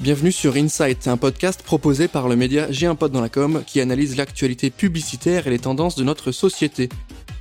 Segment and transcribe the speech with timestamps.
[0.00, 3.64] Bienvenue sur Insight, un podcast proposé par le média J'ai un pote dans la com
[3.66, 6.88] qui analyse l'actualité publicitaire et les tendances de notre société.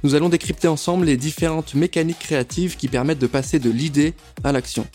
[0.03, 4.51] Nous allons décrypter ensemble les différentes mécaniques créatives qui permettent de passer de l'idée à
[4.51, 4.87] l'action.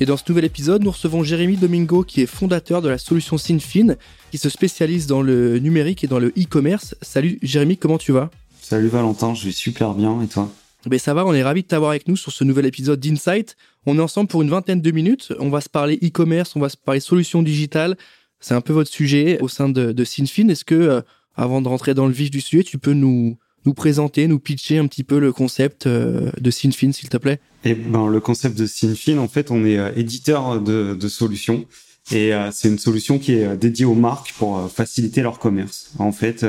[0.00, 3.38] Et dans ce nouvel épisode, nous recevons Jérémy Domingo qui est fondateur de la solution
[3.38, 3.94] Sinfin
[4.32, 6.96] qui se spécialise dans le numérique et dans le e-commerce.
[7.00, 8.28] Salut Jérémy, comment tu vas?
[8.60, 10.50] Salut Valentin, je vais super bien et toi?
[10.90, 13.56] Ben ça va, on est ravis de t'avoir avec nous sur ce nouvel épisode d'Insight.
[13.86, 15.32] On est ensemble pour une vingtaine de minutes.
[15.38, 17.96] On va se parler e-commerce, on va se parler solutions digitales.
[18.40, 20.48] C'est un peu votre sujet au sein de, de Sinfin.
[20.48, 21.00] Est-ce que, euh,
[21.36, 24.78] avant de rentrer dans le vif du sujet, tu peux nous, nous présenter, nous pitcher
[24.78, 27.38] un petit peu le concept euh, de Sinfin, s'il te plaît?
[27.64, 31.64] Eh ben, le concept de Sinfin, en fait, on est euh, éditeur de, de, solutions
[32.10, 35.92] et c'est une solution qui est dédiée aux marques pour faciliter leur commerce.
[36.00, 36.44] En fait,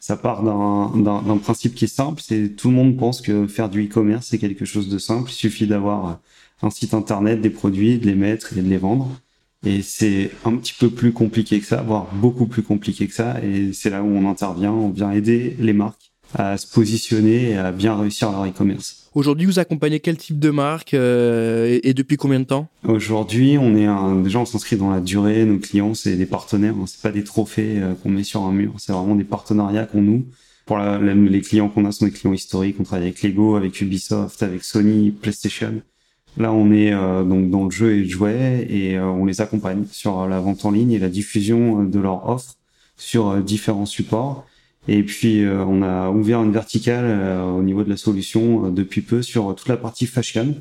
[0.00, 3.86] ça part d'un principe qui est simple, c'est tout le monde pense que faire du
[3.86, 6.20] e-commerce c'est quelque chose de simple, il suffit d'avoir
[6.62, 9.10] un site internet, des produits, de les mettre et de les vendre.
[9.64, 13.42] Et c'est un petit peu plus compliqué que ça, voire beaucoup plus compliqué que ça.
[13.42, 17.56] Et c'est là où on intervient, on vient aider les marques à se positionner et
[17.56, 18.97] à bien réussir leur e-commerce.
[19.14, 22.68] Aujourd'hui, vous accompagnez quel type de marque euh, et, depuis combien de temps?
[22.84, 25.44] Aujourd'hui, on est un, déjà on s'inscrit dans la durée.
[25.44, 26.74] Nos clients, c'est des partenaires.
[26.74, 28.74] Hein, c'est pas des trophées euh, qu'on met sur un mur.
[28.78, 30.26] C'est vraiment des partenariats qu'on noue.
[30.66, 32.76] Pour les clients qu'on a, sont des clients historiques.
[32.78, 35.80] On travaille avec Lego, avec Ubisoft, avec Sony, PlayStation.
[36.36, 39.86] Là, on est euh, donc dans le jeu et le jouet et on les accompagne
[39.90, 42.56] sur la vente en ligne et la diffusion de leur offre
[42.98, 44.44] sur différents supports.
[44.88, 48.70] Et puis euh, on a ouvert une verticale euh, au niveau de la solution euh,
[48.70, 50.54] depuis peu sur toute la partie fashion.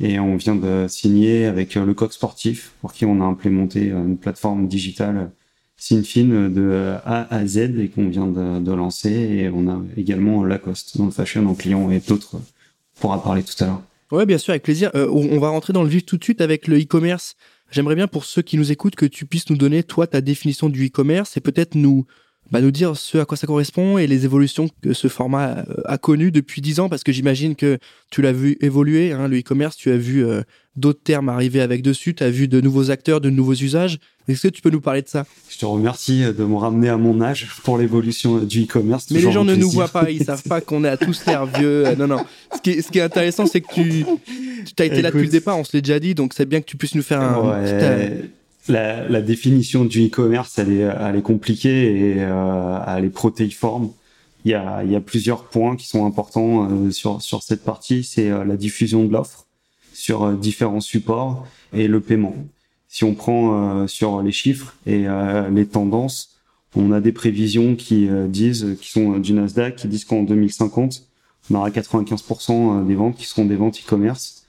[0.00, 4.16] Et on vient de signer avec le Coq Sportif, pour qui on a implémenté une
[4.16, 5.30] plateforme digitale
[5.76, 9.12] Sinfin de A à Z et qu'on vient de, lancer.
[9.12, 12.34] Et on a également Lacoste dans le fashion en client et d'autres.
[12.34, 13.82] On pourra parler tout à l'heure.
[14.10, 14.90] Ouais, bien sûr, avec plaisir.
[14.94, 17.36] on va rentrer dans le vif tout de suite avec le e-commerce.
[17.70, 20.68] J'aimerais bien pour ceux qui nous écoutent que tu puisses nous donner, toi, ta définition
[20.68, 22.04] du e-commerce et peut-être nous,
[22.50, 25.82] bah, nous dire ce à quoi ça correspond et les évolutions que ce format euh,
[25.86, 27.78] a, connues depuis dix ans, parce que j'imagine que
[28.10, 30.42] tu l'as vu évoluer, hein, le e-commerce, tu as vu euh,
[30.76, 33.98] d'autres termes arriver avec dessus, tu as vu de nouveaux acteurs, de nouveaux usages.
[34.28, 35.26] Est-ce que tu peux nous parler de ça?
[35.50, 39.10] Je te remercie de me ramener à mon âge pour l'évolution du e-commerce.
[39.10, 41.46] Mais les gens ne nous voient pas, ils savent pas qu'on est à tous l'air
[41.46, 41.86] vieux.
[41.86, 42.24] Euh, non, non.
[42.54, 44.04] Ce qui est, ce qui est intéressant, c'est que tu,
[44.76, 46.60] tu as été là depuis le départ, on se l'est déjà dit, donc c'est bien
[46.60, 47.60] que tu puisses nous faire un...
[47.60, 48.30] Ouais
[48.68, 53.90] la, la, définition du e-commerce, elle est, elle est compliquée et euh, elle est protéiforme.
[54.44, 57.64] Il y a, il y a plusieurs points qui sont importants euh, sur, sur cette
[57.64, 58.04] partie.
[58.04, 59.46] C'est euh, la diffusion de l'offre
[59.94, 62.34] sur euh, différents supports et le paiement.
[62.88, 65.06] Si on prend sur les chiffres et
[65.50, 66.38] les tendances,
[66.76, 71.02] on a des prévisions qui disent, qui sont du Nasdaq, qui disent qu'en 2050,
[71.50, 74.43] on aura 95% des ventes qui seront des ventes e-commerce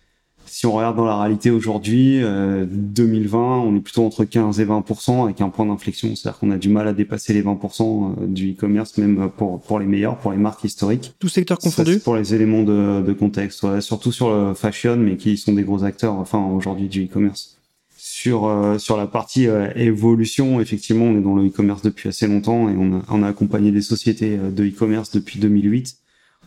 [0.45, 4.65] si on regarde dans la réalité aujourd'hui, 2020, euh, on est plutôt entre 15 et
[4.65, 8.27] 20% avec un point d'inflexion, c'est-à-dire qu'on a du mal à dépasser les 20% euh,
[8.27, 11.13] du e-commerce, même pour pour les meilleurs, pour les marques historiques.
[11.19, 11.99] Tout secteur confondu.
[11.99, 15.83] Pour les éléments de, de contexte, surtout sur le fashion, mais qui sont des gros
[15.83, 17.57] acteurs, enfin aujourd'hui du e-commerce.
[17.97, 22.69] Sur euh, sur la partie évolution, effectivement, on est dans le e-commerce depuis assez longtemps
[22.69, 25.97] et on a, on a accompagné des sociétés de e-commerce depuis 2008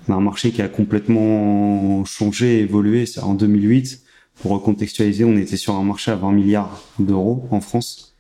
[0.09, 3.05] on a un marché qui a complètement changé, évolué.
[3.23, 4.03] En 2008.
[4.41, 8.15] Pour recontextualiser, on était sur un marché à 20 milliards d'euros en France.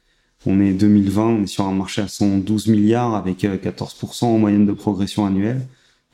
[0.46, 4.38] On est 2020, on est sur un marché à 112 milliards avec 14% euh, en
[4.38, 5.66] moyenne de progression annuelle.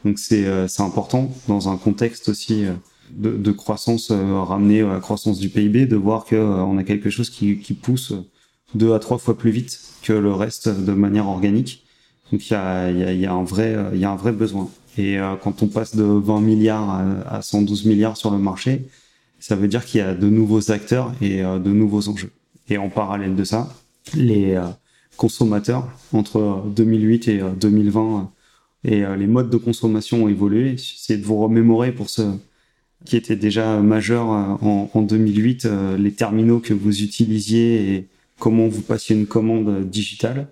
[0.04, 2.72] Donc c'est euh, important dans un contexte aussi euh,
[3.12, 7.10] de, de croissance ramenée à la croissance du PIB de voir que on a quelque
[7.10, 8.12] chose qui, qui pousse
[8.74, 11.84] deux à trois fois plus vite que le reste de manière organique.
[12.32, 14.32] Donc il y a, y, a, y a un vrai il y a un vrai
[14.32, 14.68] besoin.
[14.96, 18.86] Et euh, quand on passe de 20 milliards à, 112 milliards sur le marché,
[19.40, 22.30] ça veut dire qu'il y a de nouveaux acteurs et euh, de nouveaux enjeux.
[22.68, 23.74] Et en parallèle de ça,
[24.14, 24.66] les euh,
[25.16, 28.30] consommateurs entre 2008 et 2020
[28.86, 30.76] et les modes de consommation ont évolué.
[30.76, 32.32] C'est de vous remémorer pour ceux
[33.06, 35.66] qui étaient déjà majeurs en, en 2008
[35.98, 38.06] les terminaux que vous utilisiez et
[38.38, 40.48] comment vous passiez une commande digitale.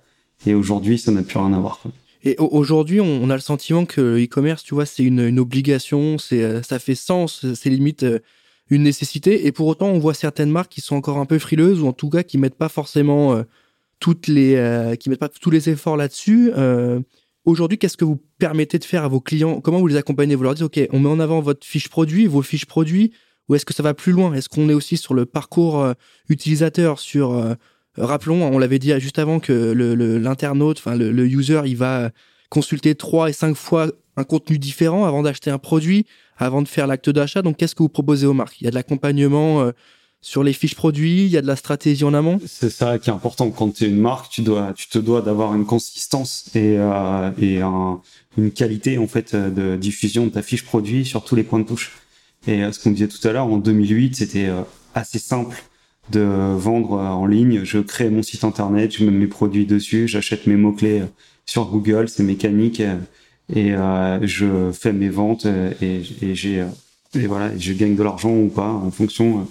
[0.46, 1.80] Et aujourd'hui, ça n'a plus rien à voir.
[1.82, 1.92] Quoi.
[2.24, 6.18] Et aujourd'hui, on, a le sentiment que le e-commerce, tu vois, c'est une, une, obligation,
[6.18, 8.20] c'est, euh, ça fait sens, c'est limite euh,
[8.70, 9.46] une nécessité.
[9.46, 11.92] Et pour autant, on voit certaines marques qui sont encore un peu frileuses ou en
[11.92, 13.42] tout cas qui mettent pas forcément euh,
[13.98, 16.50] toutes les, qui mettent pas tous les efforts là-dessus.
[17.44, 19.60] aujourd'hui, qu'est-ce que vous permettez de faire à vos clients?
[19.60, 20.34] Comment vous les accompagnez?
[20.34, 23.12] Vous leur dites, OK, on met en avant votre fiche produit, vos fiches produits,
[23.48, 24.34] ou est-ce que ça va plus loin?
[24.34, 25.86] Est-ce qu'on est aussi sur le parcours
[26.28, 27.56] utilisateur, sur
[27.98, 32.10] Rappelons, on l'avait dit juste avant que l'internaute, enfin le, user, il va
[32.48, 36.06] consulter trois et cinq fois un contenu différent avant d'acheter un produit,
[36.38, 37.42] avant de faire l'acte d'achat.
[37.42, 38.60] Donc, qu'est-ce que vous proposez aux marques?
[38.60, 39.72] Il y a de l'accompagnement euh,
[40.20, 42.38] sur les fiches produits, il y a de la stratégie en amont?
[42.46, 45.20] C'est ça qui est important quand tu es une marque, tu dois, tu te dois
[45.20, 48.00] d'avoir une consistance et, euh, et un,
[48.38, 51.66] une qualité en fait de diffusion de ta fiche produit sur tous les points de
[51.66, 51.92] touche.
[52.46, 54.50] Et ce qu'on disait tout à l'heure, en 2008, c'était
[54.94, 55.62] assez simple
[56.10, 57.64] de vendre en ligne.
[57.64, 61.02] Je crée mon site internet, je mets mes produits dessus, j'achète mes mots-clés
[61.46, 62.82] sur Google, c'est mécanique
[63.54, 65.46] et euh, je fais mes ventes
[65.80, 66.64] et, et j'ai
[67.14, 69.42] et voilà, je gagne de l'argent ou pas en fonction euh,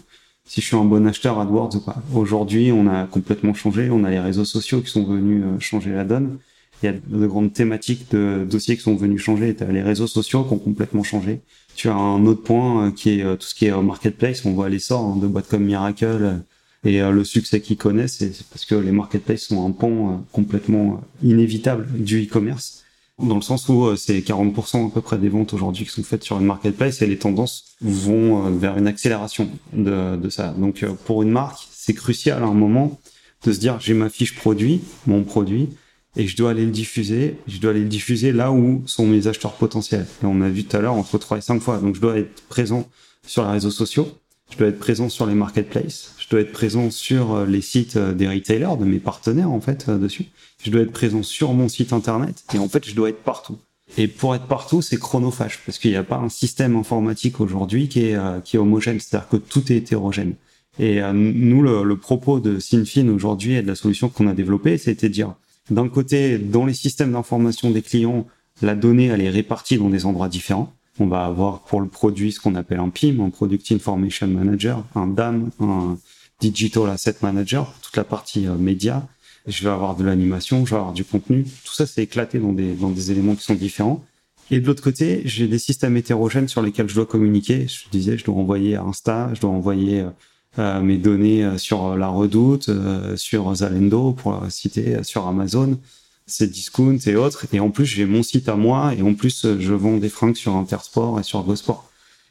[0.46, 1.98] si je suis un bon acheteur AdWords ou pas.
[2.14, 5.92] Aujourd'hui, on a complètement changé, on a les réseaux sociaux qui sont venus euh, changer
[5.92, 6.40] la donne.
[6.82, 9.56] Il y a de grandes thématiques de dossiers qui sont venus changer.
[9.56, 11.42] Tu as les réseaux sociaux qui ont complètement changé.
[11.76, 14.46] Tu as un autre point qui est tout ce qui est marketplace.
[14.46, 16.42] On voit l'essor hein, de boîtes comme Miracle
[16.84, 18.18] et le succès qu'ils connaissent.
[18.18, 22.82] C'est parce que les marketplaces sont un pont complètement inévitable du e-commerce
[23.24, 26.04] dans le sens où euh, c'est 40% à peu près des ventes aujourd'hui qui sont
[26.04, 30.54] faites sur une marketplace et les tendances vont euh, vers une accélération de, ça.
[30.58, 33.00] Donc euh, pour une marque, c'est crucial à un moment
[33.46, 35.70] de se dire j'ai ma fiche produit, mon produit,
[36.16, 39.28] et je dois aller le diffuser, je dois aller le diffuser là où sont mes
[39.28, 40.06] acheteurs potentiels.
[40.24, 41.78] Et on a vu tout à l'heure entre 3 et 5 fois.
[41.78, 42.88] Donc je dois être présent
[43.26, 44.10] sur les réseaux sociaux,
[44.52, 48.28] je dois être présent sur les marketplaces, je dois être présent sur les sites des
[48.28, 50.26] retailers, de mes partenaires en fait dessus
[50.64, 53.58] je dois être présent sur mon site internet et en fait je dois être partout.
[53.98, 57.90] Et pour être partout, c'est chronophage parce qu'il n'y a pas un système informatique aujourd'hui
[57.90, 60.36] qui est euh, qui est homogène, c'est-à-dire que tout est hétérogène.
[60.80, 64.34] Et euh, nous, le, le, propos de Sinfin aujourd'hui et de la solution qu'on a
[64.34, 65.36] développée, c'était de dire
[65.72, 68.28] d'un côté, dans les systèmes d'information des clients,
[68.62, 70.74] la donnée elle est répartie dans des endroits différents.
[71.00, 74.84] On va avoir pour le produit ce qu'on appelle un PIM, un Product Information Manager,
[74.94, 75.98] un DAM, un
[76.40, 79.08] Digital Asset Manager, toute la partie euh, média
[79.48, 81.46] je vais avoir de l'animation, je vais avoir du contenu.
[81.64, 84.04] Tout ça, c'est éclaté dans des, dans des éléments qui sont différents.
[84.50, 87.68] Et de l'autre côté, j'ai des systèmes hétérogènes sur lesquels je dois communiquer.
[87.68, 90.10] Je disais, je dois envoyer Insta, je dois envoyer euh,
[90.58, 95.80] mes données euh, sur la Redoute, euh, sur Zalendo, pour citer, sur Amazon,
[96.28, 97.46] Cdiscount et autres.
[97.54, 100.36] Et en plus, j'ai mon site à moi et en plus, je vends des fringues
[100.36, 101.90] sur Intersport et sur GoSport.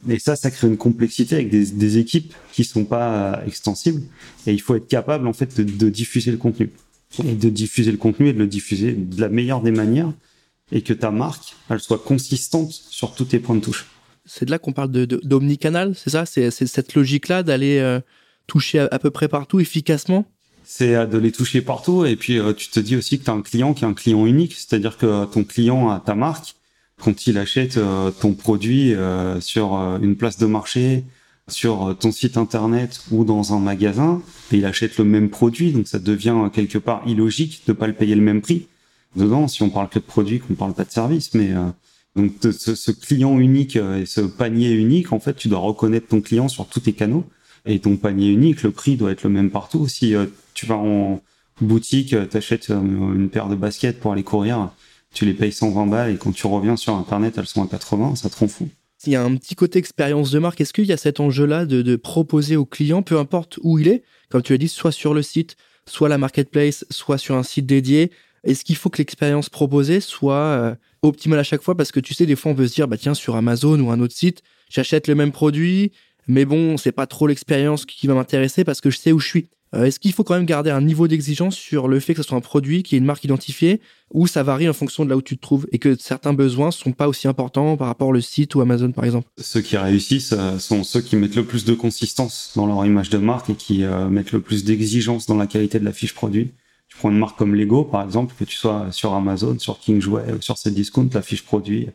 [0.08, 4.02] Et ça, ça crée une complexité avec des, des équipes qui sont pas extensibles.
[4.46, 6.70] Et il faut être capable, en fait, de, de diffuser le contenu
[7.24, 10.12] et de diffuser le contenu et de le diffuser de la meilleure des manières
[10.72, 13.86] et que ta marque, elle soit consistante sur tous tes points de touche.
[14.32, 16.24] C'est de là qu'on parle de, d'omnicanal, c'est ça?
[16.24, 17.98] C'est, cette logique-là d'aller euh,
[18.46, 20.24] toucher à, peu près partout efficacement?
[20.62, 23.30] C'est euh, de les toucher partout et puis euh, tu te dis aussi que tu
[23.30, 26.54] as un client qui est un client unique, c'est-à-dire que ton client a ta marque,
[27.02, 27.78] quand il achète
[28.20, 28.94] ton produit
[29.40, 29.72] sur
[30.02, 31.04] une place de marché,
[31.48, 34.20] sur ton site internet ou dans un magasin
[34.52, 38.14] il achète le même produit, donc ça devient quelque part illogique de pas le payer
[38.14, 38.66] le même prix.
[39.16, 41.66] Dedans, si on parle que de produit, qu'on parle pas de service, mais euh,
[42.16, 46.20] donc ce, client unique euh, et ce panier unique, en fait, tu dois reconnaître ton
[46.20, 47.24] client sur tous tes canaux
[47.66, 49.86] et ton panier unique, le prix doit être le même partout.
[49.86, 51.20] Si euh, tu vas en
[51.60, 54.70] boutique, t'achètes une paire de baskets pour aller courir,
[55.12, 58.16] tu les payes 120 balles et quand tu reviens sur internet, elles sont à 80,
[58.16, 58.68] ça te rend fou.
[59.06, 60.60] Il y a un petit côté expérience de marque.
[60.60, 64.02] Est-ce qu'il y a cet enjeu-là de, proposer au client, peu importe où il est,
[64.28, 65.56] comme tu as dit, soit sur le site,
[65.86, 68.10] soit la marketplace, soit sur un site dédié,
[68.44, 71.76] est-ce qu'il faut que l'expérience proposée soit euh, optimale à chaque fois?
[71.76, 73.90] Parce que tu sais, des fois, on peut se dire, bah tiens, sur Amazon ou
[73.90, 75.92] un autre site, j'achète le même produit,
[76.26, 79.26] mais bon, c'est pas trop l'expérience qui va m'intéresser parce que je sais où je
[79.26, 79.48] suis.
[79.74, 82.28] Euh, est-ce qu'il faut quand même garder un niveau d'exigence sur le fait que ce
[82.28, 83.80] soit un produit qui est une marque identifiée
[84.12, 86.72] ou ça varie en fonction de là où tu te trouves et que certains besoins
[86.72, 89.28] sont pas aussi importants par rapport au site ou Amazon par exemple?
[89.38, 93.10] Ceux qui réussissent euh, sont ceux qui mettent le plus de consistance dans leur image
[93.10, 96.50] de marque et qui mettent le plus d'exigence dans la qualité de la fiche produit.
[97.00, 100.56] Prends une marque comme Lego par exemple, que tu sois sur Amazon, sur Kingsway, sur
[100.56, 101.88] Cdiscount, la fiche produit,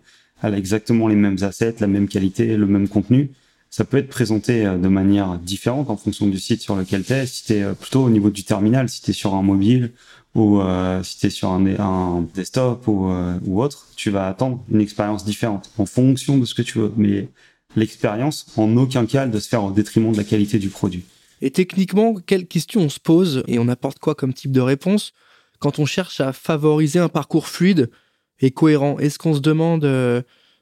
[0.44, 3.32] elle a exactement les mêmes assets, la même qualité, le même contenu
[3.76, 7.12] ça peut être présenté euh, de manière différente en fonction du site sur lequel tu
[7.12, 7.26] es.
[7.26, 9.92] Si tu es euh, plutôt au niveau du terminal, si tu es sur un mobile
[10.34, 15.26] ou euh, si tu es sur un, desktop ou, autre, tu vas attendre une expérience
[15.26, 16.94] différente en fonction de ce que tu veux.
[16.96, 17.28] Mais
[17.76, 21.04] l'expérience, en aucun cas, de se faire au détriment de la qualité du produit.
[21.46, 25.14] Et techniquement, quelles questions on se pose et on apporte quoi comme type de réponse
[25.60, 27.92] quand on cherche à favoriser un parcours fluide
[28.40, 28.98] et cohérent?
[28.98, 29.86] Est-ce qu'on se demande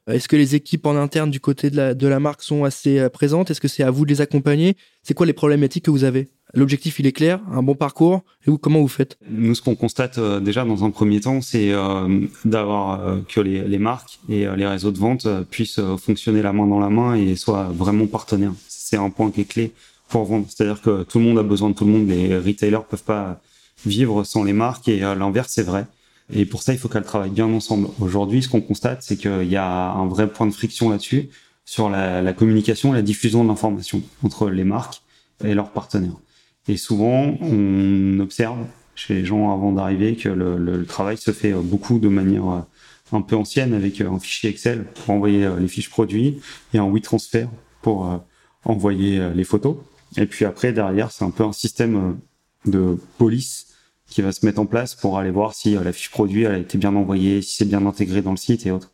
[0.07, 3.49] est-ce que les équipes en interne du côté de la, marque sont assez euh, présentes?
[3.51, 4.75] Est-ce que c'est à vous de les accompagner?
[5.01, 6.27] C'est quoi les problématiques que vous avez?
[6.53, 9.17] L'objectif, il est clair, un bon parcours, et comment vous faites?
[9.29, 13.63] Nous, ce qu'on constate euh, déjà dans un premier temps, c'est euh, d'avoir que les,
[13.63, 17.37] les, marques et les réseaux de vente puissent fonctionner la main dans la main et
[17.37, 18.53] soient vraiment partenaires.
[18.67, 19.71] C'est un point qui est clé
[20.13, 20.45] pour vendre.
[20.47, 22.07] C'est-à-dire que tout le monde a besoin de tout le monde.
[22.07, 23.41] Les retailers peuvent pas
[23.83, 25.87] vivre sans les marques et l'inverse, c'est vrai.
[26.31, 27.87] Et pour ça, il faut qu'elles travaillent bien ensemble.
[27.99, 31.29] Aujourd'hui, ce qu'on constate, c'est qu'il y a un vrai point de friction là-dessus
[31.65, 35.01] sur la, communication, la diffusion de l'information entre les marques
[35.43, 36.19] et leurs partenaires.
[36.67, 38.59] Et souvent, on observe
[38.93, 42.65] chez les gens avant d'arriver que le, travail se fait beaucoup de manière
[43.11, 46.39] un peu ancienne avec un fichier Excel pour envoyer les fiches produits
[46.75, 47.47] et un WeTransfer
[47.81, 48.21] pour
[48.63, 49.75] envoyer les photos.
[50.17, 52.19] Et puis après, derrière, c'est un peu un système
[52.65, 53.67] de police
[54.07, 56.77] qui va se mettre en place pour aller voir si la fiche produit a été
[56.77, 58.91] bien envoyée, si c'est bien intégré dans le site et autres.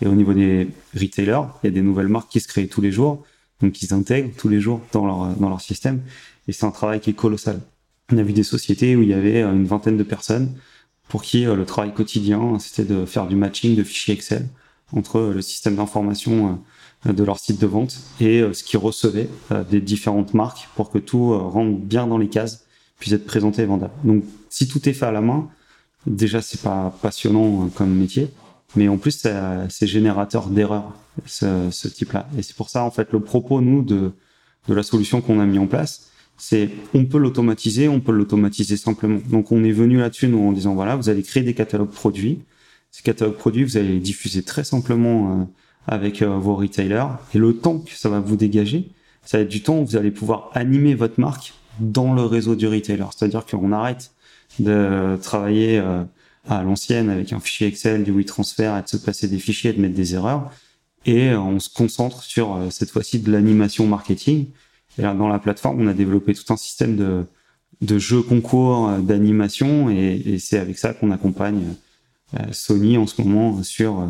[0.00, 2.80] Et au niveau des retailers, il y a des nouvelles marques qui se créent tous
[2.80, 3.24] les jours,
[3.60, 6.02] donc ils intègrent tous les jours dans leur, dans leur système.
[6.48, 7.60] Et c'est un travail qui est colossal.
[8.12, 10.54] On a vu des sociétés où il y avait une vingtaine de personnes
[11.08, 14.48] pour qui euh, le travail quotidien, c'était de faire du matching de fichiers Excel
[14.92, 16.52] entre le système d'information euh,
[17.04, 19.28] de leur site de vente et euh, ce qu'ils recevaient
[19.70, 22.66] des différentes marques pour que tout rentre bien dans les cases,
[22.98, 23.92] puisse être présenté et vendable.
[24.04, 25.48] Donc, si tout est fait à la main,
[26.06, 28.30] déjà, c'est pas passionnant comme métier
[28.76, 29.26] mais en plus
[29.68, 30.94] c'est générateur d'erreurs
[31.26, 32.28] ce, ce type-là.
[32.38, 34.12] Et c'est pour ça en fait le propos nous de
[34.68, 38.76] de la solution qu'on a mis en place, c'est on peut l'automatiser, on peut l'automatiser
[38.76, 39.18] simplement.
[39.28, 42.40] Donc on est venu là-dessus nous en disant voilà vous allez créer des catalogues produits,
[42.90, 45.44] ces catalogues produits vous allez les diffuser très simplement euh,
[45.86, 48.90] avec euh, vos retailers et le temps que ça va vous dégager,
[49.24, 52.54] ça va être du temps où vous allez pouvoir animer votre marque dans le réseau
[52.54, 53.06] du retailer.
[53.16, 54.12] C'est-à-dire qu'on arrête
[54.58, 56.02] de travailler euh,
[56.48, 59.72] à l'ancienne avec un fichier Excel, du WeTransfer et de se passer des fichiers et
[59.72, 60.50] de mettre des erreurs.
[61.04, 64.46] Et euh, on se concentre sur cette fois-ci de l'animation marketing.
[64.98, 67.24] Et là, dans la plateforme, on a développé tout un système de,
[67.80, 71.62] de jeux concours d'animation et, et c'est avec ça qu'on accompagne
[72.50, 74.08] Sony en ce moment sur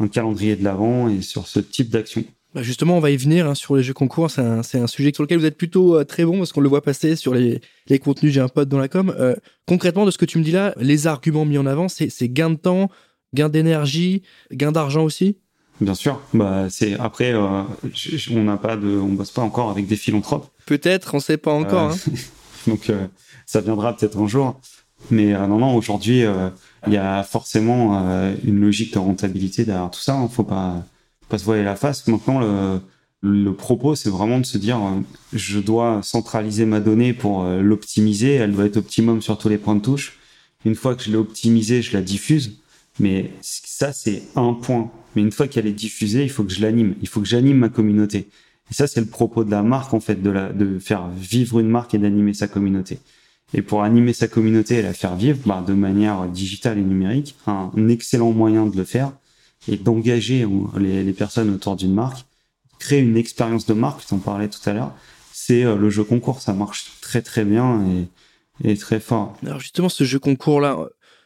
[0.00, 2.24] un calendrier de l'avant et sur ce type d'action.
[2.54, 4.30] Bah justement, on va y venir hein, sur les jeux concours.
[4.30, 6.68] C'est un, un, sujet sur lequel vous êtes plutôt euh, très bon parce qu'on le
[6.68, 8.32] voit passer sur les, les contenus.
[8.32, 9.14] J'ai un pote dans la com.
[9.16, 9.36] Euh,
[9.68, 12.50] concrètement, de ce que tu me dis là, les arguments mis en avant, c'est gain
[12.50, 12.90] de temps,
[13.34, 15.36] gain d'énergie, gain d'argent aussi?
[15.80, 16.20] Bien sûr.
[16.34, 17.62] Bah c'est après, euh,
[18.32, 20.48] on n'a pas de, on bosse pas encore avec des philanthropes.
[20.66, 21.92] Peut-être, on sait pas encore.
[21.92, 21.96] Hein.
[22.66, 22.90] donc
[23.46, 24.60] ça viendra peut-être un jour.
[25.10, 25.74] Mais non, non.
[25.74, 26.24] Aujourd'hui,
[26.86, 27.98] il y a forcément
[28.44, 30.14] une logique de rentabilité derrière tout ça.
[30.14, 30.28] Hein.
[30.28, 30.84] Faut pas
[31.30, 32.06] pas se voiler la face.
[32.08, 32.80] Maintenant, le,
[33.22, 35.00] le propos, c'est vraiment de se dire, euh,
[35.32, 38.34] je dois centraliser ma donnée pour euh, l'optimiser.
[38.34, 40.18] Elle doit être optimum sur tous les points de touche.
[40.66, 42.58] Une fois que je l'ai optimisée, je la diffuse.
[42.98, 44.90] Mais ça, c'est un point.
[45.16, 46.94] Mais une fois qu'elle est diffusée, il faut que je l'anime.
[47.00, 48.28] Il faut que j'anime ma communauté.
[48.70, 51.60] Et ça, c'est le propos de la marque, en fait, de, la, de faire vivre
[51.60, 52.98] une marque et d'animer sa communauté.
[53.52, 57.34] Et pour animer sa communauté et la faire vivre, bah, de manière digitale et numérique,
[57.46, 59.12] un excellent moyen de le faire,
[59.68, 60.46] et d'engager
[60.78, 62.24] les, les, personnes autour d'une marque,
[62.78, 64.94] créer une expérience de marque, tu en parlais tout à l'heure,
[65.32, 67.84] c'est euh, le jeu concours, ça marche très très bien
[68.62, 69.36] et, et très fort.
[69.44, 70.78] Alors justement, ce jeu concours-là,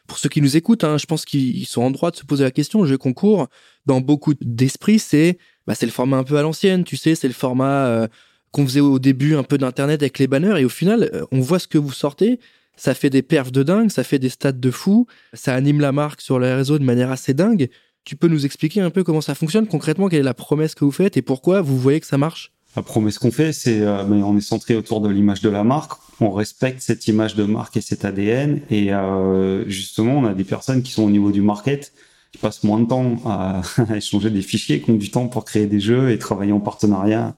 [0.07, 2.43] pour ceux qui nous écoutent, hein, je pense qu'ils sont en droit de se poser
[2.43, 2.81] la question.
[2.81, 3.47] Le jeu concours,
[3.85, 7.27] dans beaucoup d'esprits, c'est bah, c'est le format un peu à l'ancienne, tu sais, c'est
[7.27, 8.07] le format euh,
[8.55, 10.61] qu'on faisait au début un peu d'internet avec les banners.
[10.61, 12.39] Et au final, euh, on voit ce que vous sortez.
[12.77, 15.91] Ça fait des perfs de dingue, ça fait des stats de fou, ça anime la
[15.91, 17.67] marque sur les réseaux de manière assez dingue.
[18.05, 20.85] Tu peux nous expliquer un peu comment ça fonctionne concrètement Quelle est la promesse que
[20.85, 22.53] vous faites et pourquoi vous voyez que ça marche?
[22.77, 25.91] La promesse qu'on fait, c'est euh, on est centré autour de l'image de la marque.
[26.21, 28.61] On respecte cette image de marque et cet ADN.
[28.69, 31.91] Et euh, justement, on a des personnes qui sont au niveau du market
[32.31, 33.61] qui passent moins de temps à,
[33.95, 37.35] échanger des fichiers, qui ont du temps pour créer des jeux et travailler en partenariat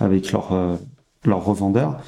[0.00, 0.76] avec leurs euh,
[1.24, 2.00] leurs revendeurs.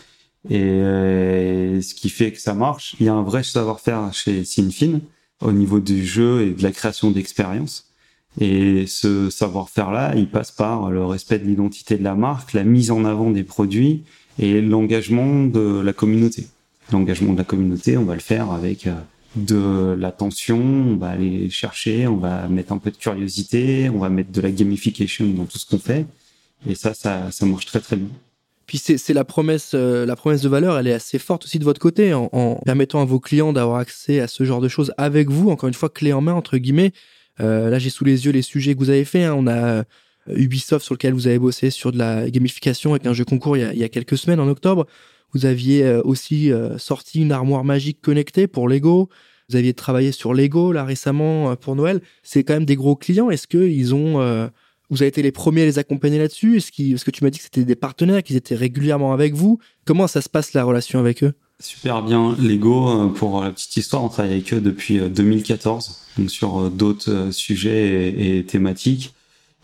[0.48, 4.44] Et euh, ce qui fait que ça marche, il y a un vrai savoir-faire chez
[4.44, 5.00] Sinfin
[5.40, 7.88] au niveau du jeu et de la création d'expériences.
[8.40, 12.90] Et ce savoir-faire-là, il passe par le respect de l'identité de la marque, la mise
[12.90, 14.04] en avant des produits
[14.38, 16.46] et l'engagement de la communauté.
[16.92, 18.94] L'engagement de la communauté, on va le faire avec euh,
[19.36, 24.08] de l'attention, on va aller chercher, on va mettre un peu de curiosité, on va
[24.08, 26.06] mettre de la gamification dans tout ce qu'on fait.
[26.66, 28.08] Et ça, ça, ça marche très très bien.
[28.66, 31.64] Puis c'est la promesse, euh, la promesse de valeur, elle est assez forte aussi de
[31.64, 34.92] votre côté en, en permettant à vos clients d'avoir accès à ce genre de choses
[34.98, 36.92] avec vous, encore une fois clé en main entre guillemets.
[37.40, 39.24] Euh, là, j'ai sous les yeux les sujets que vous avez fait.
[39.24, 39.34] Hein.
[39.38, 39.84] On a euh,
[40.26, 43.78] Ubisoft sur lequel vous avez bossé sur de la gamification avec un jeu concours il
[43.78, 44.86] y a, quelques semaines en octobre.
[45.32, 49.08] Vous aviez euh, aussi sorti une armoire magique connectée pour Lego.
[49.48, 52.02] Vous aviez travaillé sur Lego là récemment pour Noël.
[52.22, 53.30] C'est quand même des gros clients.
[53.30, 54.50] Est-ce que ils ont
[54.90, 57.38] vous avez été les premiers à les accompagner là-dessus Est-ce Est que tu m'as dit
[57.38, 60.98] que c'était des partenaires, qu'ils étaient régulièrement avec vous Comment ça se passe la relation
[60.98, 61.34] avec eux?
[61.60, 62.36] Super bien.
[62.38, 66.60] Lego, euh, pour la petite histoire, on travaille avec eux depuis 2014, euh, donc sur
[66.60, 69.12] euh, d'autres sujets et, thématiques.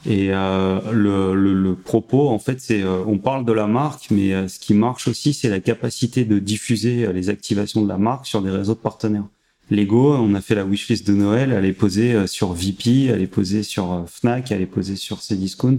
[0.06, 4.74] Et le, le, propos, en fait, c'est on parle de la marque, mais ce qui
[4.74, 8.74] marche aussi, c'est la capacité de diffuser les activations de la marque sur des réseaux
[8.74, 9.24] de partenaires.
[9.70, 13.26] Lego, on a fait la wishlist de Noël, elle est posée sur VP, elle est
[13.26, 15.78] posée sur Fnac, elle est posée sur Cdiscount.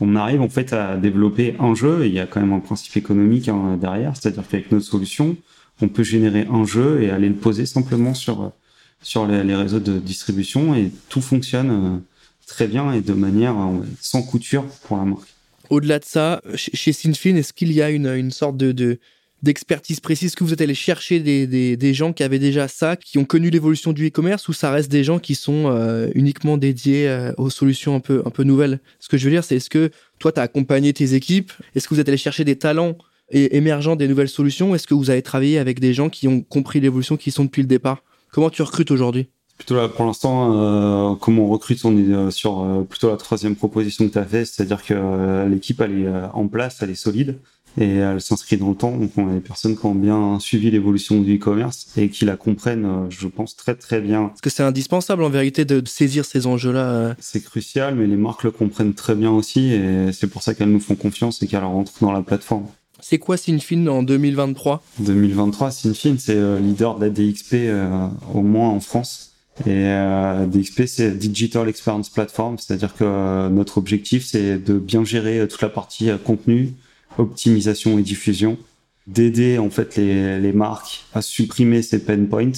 [0.00, 2.04] on arrive en fait à développer un jeu.
[2.04, 5.36] Et il y a quand même un principe économique hein, derrière, c'est-à-dire qu'avec notre solution,
[5.82, 8.52] on peut générer un jeu et aller le poser simplement sur
[9.02, 11.98] sur les, réseaux de distribution et tout fonctionne euh,
[12.46, 13.54] très bien et de manière
[14.00, 15.28] sans couture pour la marque.
[15.70, 18.98] Au-delà de ça, chez Sinfin, est-ce qu'il y a une, une sorte de, de
[19.46, 20.34] d'expertise précise.
[20.34, 23.24] Que vous êtes allé chercher des, des, des, gens qui avaient déjà ça, qui ont
[23.24, 27.32] connu l'évolution du e-commerce, ou ça reste des gens qui sont euh, uniquement dédiés euh,
[27.38, 28.80] aux solutions un peu, un peu nouvelles?
[29.00, 31.52] Ce que je veux dire, c'est est-ce que toi, tu as accompagné tes équipes?
[31.74, 32.98] Est-ce que vous êtes allé chercher des talents
[33.30, 34.74] émergents des nouvelles solutions?
[34.74, 37.62] Est-ce que vous avez travaillé avec des gens qui ont compris l'évolution, qui sont depuis
[37.62, 38.02] le départ?
[38.32, 39.28] Comment tu recrutes aujourd'hui?
[39.56, 44.06] Plutôt là, pour l'instant, euh, comment on recrute, on est sur plutôt la troisième proposition
[44.06, 47.38] que tu as fait, c'est-à-dire que l'équipe elle est en place, elle est solide
[47.78, 48.96] et elle s'inscrit dans le temps.
[48.96, 52.36] Donc on a des personnes qui ont bien suivi l'évolution du e-commerce et qui la
[52.36, 54.28] comprennent, euh, je pense, très très bien.
[54.28, 56.84] Parce que c'est indispensable en vérité de saisir ces enjeux-là.
[56.84, 57.14] Euh.
[57.20, 60.70] C'est crucial, mais les marques le comprennent très bien aussi et c'est pour ça qu'elles
[60.70, 62.66] nous font confiance et qu'elles rentrent dans la plateforme.
[63.00, 67.56] C'est quoi Sinfin en 2023 2023, Sinfin, c'est euh, leader de la DXP
[68.34, 69.32] au moins en France.
[69.66, 69.86] Et
[70.48, 75.70] DXP, c'est Digital Experience Platform, c'est-à-dire que notre objectif, c'est de bien gérer toute la
[75.70, 76.74] partie contenu,
[77.18, 78.58] optimisation et diffusion,
[79.06, 82.52] d'aider en fait les, les, marques à supprimer ces pain points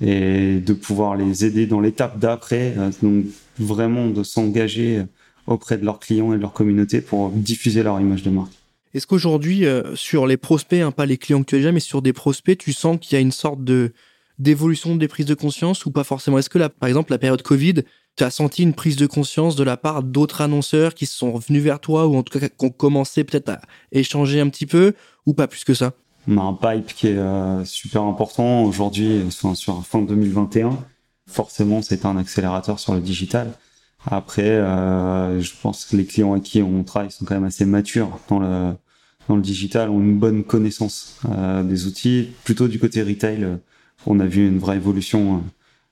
[0.00, 3.26] et de pouvoir les aider dans l'étape d'après, euh, donc
[3.58, 5.04] vraiment de s'engager
[5.46, 8.52] auprès de leurs clients et de leur communauté pour diffuser leur image de marque.
[8.94, 11.80] Est-ce qu'aujourd'hui, euh, sur les prospects, hein, pas les clients que tu as déjà, mais
[11.80, 13.92] sur des prospects, tu sens qu'il y a une sorte de
[14.38, 16.38] d'évolution des prises de conscience ou pas forcément?
[16.38, 17.82] Est-ce que là, par exemple, la période Covid,
[18.16, 21.62] tu as senti une prise de conscience de la part d'autres annonceurs qui sont venus
[21.62, 23.60] vers toi ou en tout cas qui ont commencé peut-être à
[23.90, 24.94] échanger un petit peu
[25.26, 25.92] ou pas plus que ça?
[26.28, 30.78] On a un pipe qui est euh, super important aujourd'hui, enfin, sur fin 2021.
[31.26, 33.52] Forcément, c'est un accélérateur sur le digital.
[34.06, 37.64] Après, euh, je pense que les clients à qui on travaille sont quand même assez
[37.64, 38.72] matures dans le
[39.28, 42.30] dans le digital, ont une bonne connaissance euh, des outils.
[42.44, 43.46] Plutôt du côté retail,
[44.06, 45.42] on a vu une vraie évolution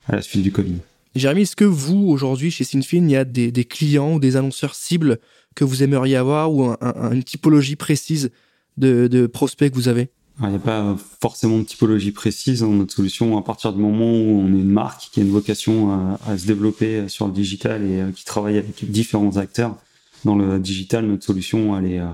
[0.08, 0.76] à la suite du Covid.
[1.14, 4.74] Jérémy, est-ce que vous, aujourd'hui, chez Sinfin, il y a des, clients ou des annonceurs
[4.74, 5.18] cibles
[5.54, 8.30] que vous aimeriez avoir ou une typologie précise
[8.76, 10.08] de, prospects que vous avez?
[10.42, 13.36] Il n'y a pas forcément de typologie précise dans notre solution.
[13.36, 16.46] À partir du moment où on est une marque qui a une vocation à, se
[16.46, 19.76] développer sur le digital et euh, qui travaille avec différents acteurs
[20.24, 22.06] dans le digital, notre solution elle est euh,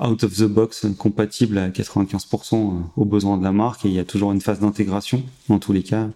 [0.00, 3.94] out of the box, compatible à 95% euh, aux besoins de la marque et il
[3.94, 6.08] y a toujours une phase d'intégration dans tous les cas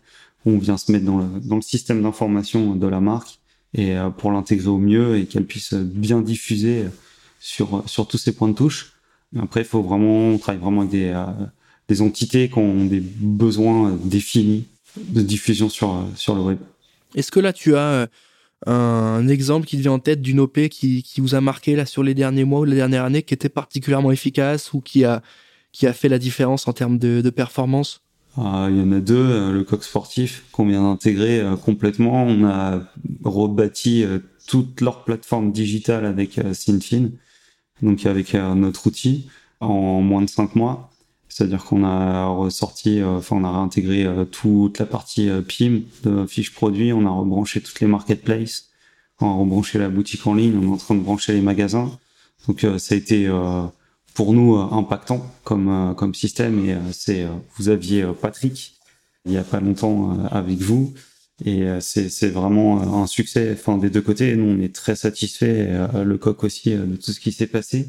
[0.47, 3.41] on vient se mettre dans le, dans le système d'information de la marque
[3.75, 6.85] et euh, pour l'intégrer au mieux et qu'elle puisse bien diffuser
[7.41, 8.93] sur, sur tous ces points de touche.
[9.39, 11.27] Après, faut vraiment, on travaille vraiment avec des, euh,
[11.89, 16.59] des entités qui ont des besoins définis de diffusion sur, sur le web.
[17.17, 18.07] Est-ce que là, tu as euh,
[18.65, 21.85] un exemple qui te vient en tête d'une OP qui, qui vous a marqué là
[21.85, 25.23] sur les derniers mois ou la dernière année, qui était particulièrement efficace ou qui a,
[25.77, 28.01] qui a fait la différence en termes de, performance?
[28.39, 32.25] Euh, il y en a deux, euh, le coq sportif qu'on vient d'intégrer euh, complètement.
[32.25, 32.81] On a
[33.25, 34.07] rebâti
[34.47, 37.11] toute leur plateforme digitale avec Sinfin,
[37.83, 39.29] donc avec notre outil
[39.61, 40.91] en moins de cinq mois.
[41.37, 46.95] C'est-à-dire qu'on a ressorti, enfin on a réintégré toute la partie PIM de fiches produits,
[46.95, 48.71] on a rebranché toutes les marketplaces,
[49.21, 51.91] on a rebranché la boutique en ligne, on est en train de brancher les magasins.
[52.49, 53.29] Donc ça a été
[54.17, 56.65] pour nous euh, impactant comme euh, comme système.
[56.65, 58.75] Et euh, c'est vous aviez Patrick
[59.27, 60.95] il y a pas longtemps avec vous.
[61.45, 64.37] Et c'est vraiment un succès enfin des deux côtés.
[64.37, 67.89] Nous on est très satisfait le coq aussi de tout ce qui s'est passé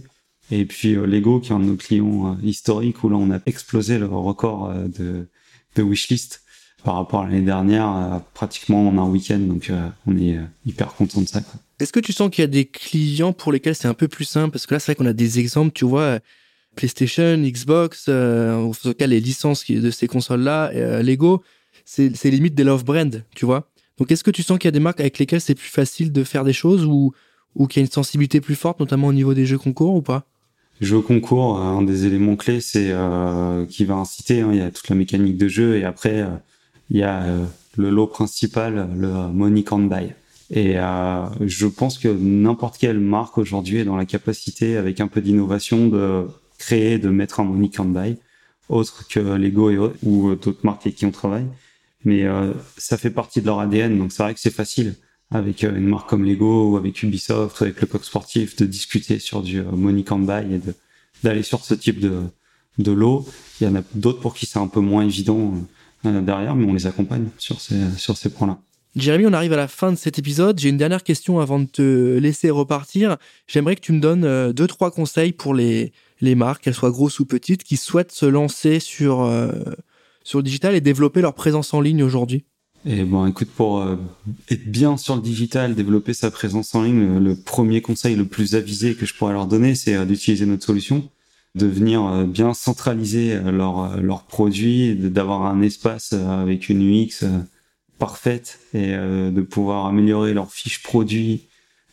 [0.51, 3.99] et puis Lego qui est un de nos clients historiques où là on a explosé
[3.99, 5.27] le record de
[5.75, 6.41] de wishlist
[6.83, 9.71] par rapport à l'année dernière pratiquement en un week-end donc
[10.05, 11.41] on est hyper content de ça.
[11.79, 14.25] Est-ce que tu sens qu'il y a des clients pour lesquels c'est un peu plus
[14.25, 14.51] simple?
[14.51, 16.19] Parce que là, c'est vrai qu'on a des exemples, tu vois,
[16.75, 21.43] PlayStation, Xbox, euh, en tout cas les licences de ces consoles-là, euh, Lego,
[21.85, 23.69] c'est limite des love brands, tu vois.
[23.97, 26.11] Donc est-ce que tu sens qu'il y a des marques avec lesquelles c'est plus facile
[26.11, 27.13] de faire des choses ou,
[27.55, 30.01] ou qu'il y a une sensibilité plus forte, notamment au niveau des jeux concours ou
[30.01, 30.25] pas?
[30.79, 34.41] Jeux concours, un des éléments clés, c'est euh, qui va inciter.
[34.41, 36.27] Hein, il y a toute la mécanique de jeu et après euh,
[36.89, 37.25] il y a
[37.77, 40.13] le lot principal, le money can buy.
[40.49, 45.07] Et euh, je pense que n'importe quelle marque aujourd'hui est dans la capacité, avec un
[45.07, 48.17] peu d'innovation, de créer, de mettre un money can buy,
[48.69, 51.45] autre que Lego et, ou d'autres marques avec qui on travaille.
[52.05, 54.95] Mais euh, ça fait partie de leur ADN, donc c'est vrai que c'est facile
[55.31, 58.65] avec euh, une marque comme Lego ou avec Ubisoft ou avec le coq sportif de
[58.65, 60.61] discuter sur du euh, money can buy et
[61.23, 63.27] d'aller sur ce type de, lot.
[63.59, 65.53] Il y en a d'autres pour qui c'est un peu moins évident
[66.05, 68.59] euh, derrière, mais on les accompagne sur ces, sur ces points-là.
[68.95, 70.59] Jérémy, on arrive à la fin de cet épisode.
[70.59, 73.17] J'ai une dernière question avant de te laisser repartir.
[73.45, 77.19] J'aimerais que tu me donnes deux, trois conseils pour les, les marques, qu'elles soient grosses
[77.19, 79.31] ou petites, qui souhaitent se lancer sur,
[80.23, 82.43] sur le digital et développer leur présence en ligne aujourd'hui.
[82.85, 83.97] Et bon, écoute, pour euh,
[84.49, 88.55] être bien sur le digital, développer sa présence en ligne, le, premier conseil le plus
[88.55, 91.09] avisé que je pourrais leur donner, c'est d'utiliser notre solution,
[91.55, 97.25] de venir bien centraliser leurs leur produits, d'avoir un espace avec une UX
[97.97, 101.47] parfaite et euh, de pouvoir améliorer leurs fiches produits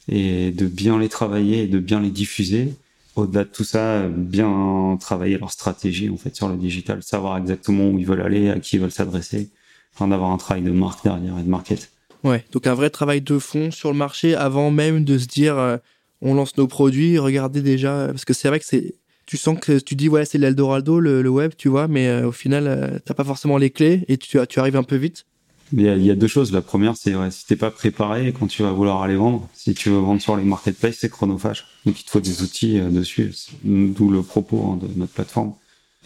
[0.08, 2.74] et de bien les travailler et de bien les diffuser.
[3.16, 7.88] Au-delà de tout ça, bien travailler leur stratégie en fait sur le digital, savoir exactement
[7.88, 9.50] où ils veulent aller, à qui ils veulent s'adresser,
[9.94, 11.90] enfin d'avoir un travail de marque derrière et de market.
[12.22, 15.58] Ouais, donc un vrai travail de fond sur le marché avant même de se dire
[15.58, 15.76] euh,
[16.22, 18.94] on lance nos produits, regardez déjà parce que c'est vrai que c'est
[19.26, 22.28] tu sens que tu dis ouais c'est l'Eldorado le, le web tu vois mais euh,
[22.28, 25.24] au final t'as pas forcément les clés et tu, tu arrives un peu vite
[25.72, 26.52] il y, a, il y a deux choses.
[26.52, 29.74] La première, c'est ouais, si t'es pas préparé quand tu vas vouloir aller vendre, si
[29.74, 31.66] tu veux vendre sur les marketplaces, c'est chronophage.
[31.84, 35.54] Donc il te faut des outils euh, dessus, d'où le propos hein, de notre plateforme.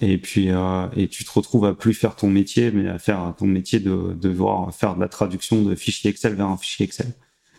[0.01, 3.35] Et puis euh, et tu te retrouves à plus faire ton métier, mais à faire
[3.37, 7.13] ton métier de, devoir faire de la traduction de fichier Excel vers un fichier Excel.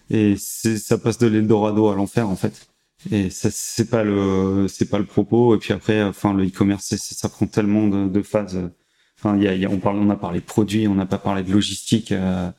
[0.09, 2.67] Et ça passe de l'Eldorado à l'enfer en fait.
[3.11, 5.55] Et ça c'est pas le c'est pas le propos.
[5.55, 8.69] Et puis après, enfin le e-commerce, ça prend tellement de, de phases
[9.21, 11.17] Enfin, y a, y a, on, parle, on a parlé de produits, on n'a pas
[11.17, 12.11] parlé de logistique.
[12.13, 12.49] Euh,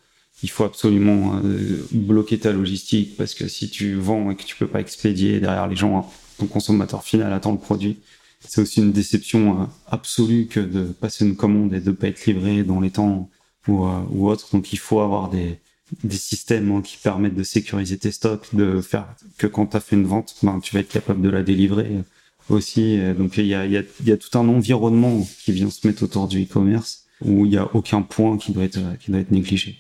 [0.43, 4.57] il faut absolument euh, bloquer ta logistique parce que si tu vends et que tu
[4.57, 6.05] peux pas expédier derrière les gens, hein,
[6.39, 8.01] ton consommateur final attend le produit.
[8.41, 12.25] C'est aussi une déception euh, absolue que de passer une commande et de pas être
[12.27, 13.29] livré dans les temps
[13.69, 14.49] ou, ou autre.
[14.53, 15.59] Donc il faut avoir des,
[16.05, 19.07] des systèmes hein, qui permettent de sécuriser tes stocks, de faire
[19.39, 21.99] que quand tu as fait une vente, ben, tu vas être capable de la délivrer
[22.49, 22.99] aussi.
[22.99, 25.87] Euh, donc il y a, y, a, y a, tout un environnement qui vient se
[25.87, 29.21] mettre autour du e-commerce où il y a aucun point qui doit être qui doit
[29.21, 29.77] être négligé.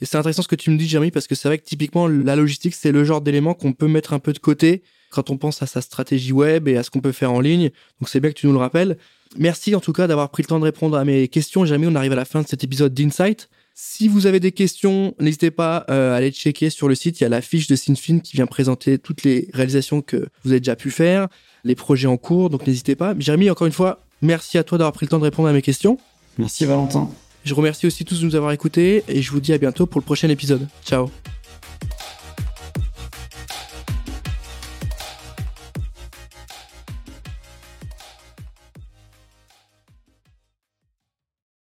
[0.00, 2.06] Et c'est intéressant ce que tu me dis, Jérémy, parce que c'est vrai que typiquement
[2.08, 5.36] la logistique c'est le genre d'élément qu'on peut mettre un peu de côté quand on
[5.36, 7.70] pense à sa stratégie web et à ce qu'on peut faire en ligne.
[8.00, 8.96] Donc c'est bien que tu nous le rappelles.
[9.36, 11.64] Merci en tout cas d'avoir pris le temps de répondre à mes questions.
[11.64, 13.48] Jérémy, on arrive à la fin de cet épisode d'Insight.
[13.76, 17.20] Si vous avez des questions, n'hésitez pas euh, à aller checker sur le site.
[17.20, 20.50] Il y a la fiche de Sinfin qui vient présenter toutes les réalisations que vous
[20.50, 21.28] avez déjà pu faire
[21.64, 23.14] les projets en cours, donc n'hésitez pas.
[23.18, 25.62] Jérémy, encore une fois, merci à toi d'avoir pris le temps de répondre à mes
[25.62, 25.98] questions.
[26.38, 27.10] Merci Valentin.
[27.44, 30.00] Je remercie aussi tous de nous avoir écoutés et je vous dis à bientôt pour
[30.00, 30.66] le prochain épisode.
[30.84, 31.10] Ciao